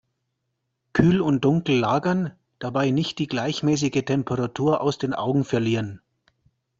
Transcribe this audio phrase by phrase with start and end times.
[0.93, 6.01] Kühl und dunkel lagern, dabei nicht die gleichmäßige Temperatur aus den Augen verlieren.